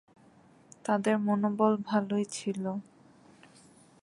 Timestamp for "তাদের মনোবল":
0.85-1.73